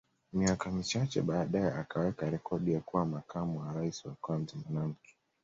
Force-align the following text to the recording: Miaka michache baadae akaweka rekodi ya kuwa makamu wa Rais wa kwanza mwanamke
Miaka 0.33 0.71
michache 0.71 1.21
baadae 1.21 1.71
akaweka 1.73 2.29
rekodi 2.29 2.73
ya 2.73 2.79
kuwa 2.79 3.05
makamu 3.05 3.59
wa 3.59 3.73
Rais 3.73 4.05
wa 4.05 4.15
kwanza 4.21 4.53
mwanamke 4.65 5.15